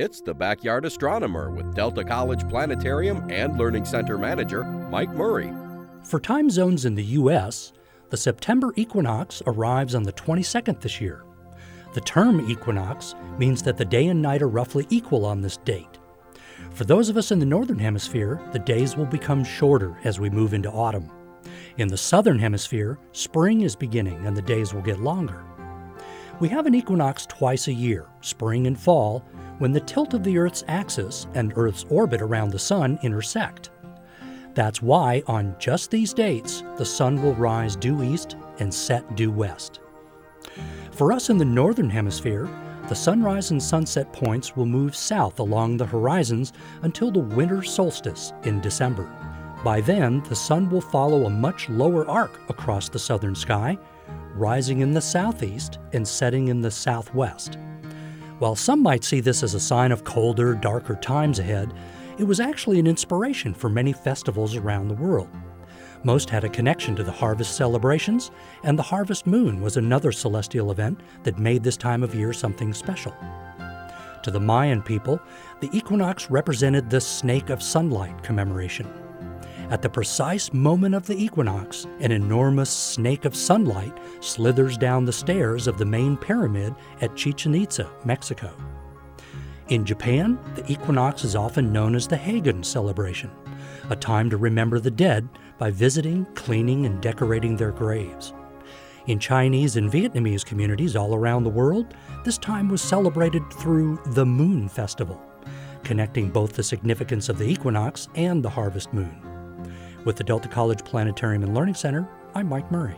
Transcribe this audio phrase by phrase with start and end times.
[0.00, 5.52] It's the Backyard Astronomer with Delta College Planetarium and Learning Center Manager Mike Murray.
[6.04, 7.74] For time zones in the U.S.,
[8.08, 11.22] the September equinox arrives on the 22nd this year.
[11.92, 15.98] The term equinox means that the day and night are roughly equal on this date.
[16.72, 20.30] For those of us in the Northern Hemisphere, the days will become shorter as we
[20.30, 21.10] move into autumn.
[21.76, 25.44] In the Southern Hemisphere, spring is beginning and the days will get longer.
[26.40, 29.22] We have an equinox twice a year, spring and fall,
[29.60, 33.70] when the tilt of the Earth's axis and Earth's orbit around the Sun intersect.
[34.54, 39.30] That's why, on just these dates, the sun will rise due east and set due
[39.30, 39.80] west.
[40.92, 42.48] For us in the Northern Hemisphere,
[42.88, 48.32] the sunrise and sunset points will move south along the horizons until the winter solstice
[48.44, 49.08] in December.
[49.62, 53.78] By then, the sun will follow a much lower arc across the southern sky,
[54.34, 57.58] rising in the southeast and setting in the southwest.
[58.40, 61.74] While some might see this as a sign of colder, darker times ahead,
[62.16, 65.28] it was actually an inspiration for many festivals around the world.
[66.04, 68.30] Most had a connection to the harvest celebrations,
[68.64, 72.72] and the harvest moon was another celestial event that made this time of year something
[72.72, 73.14] special.
[74.22, 75.20] To the Mayan people,
[75.60, 78.90] the equinox represented the snake of sunlight commemoration.
[79.70, 85.12] At the precise moment of the equinox, an enormous snake of sunlight slithers down the
[85.12, 88.52] stairs of the main pyramid at Chichen Itza, Mexico.
[89.68, 93.30] In Japan, the equinox is often known as the Higan celebration,
[93.90, 98.32] a time to remember the dead by visiting, cleaning, and decorating their graves.
[99.06, 104.26] In Chinese and Vietnamese communities all around the world, this time was celebrated through the
[104.26, 105.22] Moon Festival,
[105.84, 109.29] connecting both the significance of the equinox and the harvest moon.
[110.04, 112.96] With the Delta College Planetarium and Learning Center, I'm Mike Murray.